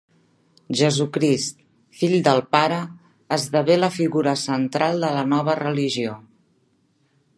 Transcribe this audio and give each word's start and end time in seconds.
Jesucrist, 0.77 1.59
fill 1.99 2.15
del 2.27 2.41
Pare, 2.55 2.79
esdevé 3.37 3.77
la 3.83 3.91
figura 3.99 4.35
central 4.45 5.05
de 5.07 5.13
la 5.19 5.23
nova 5.35 5.59
religió. 5.61 6.17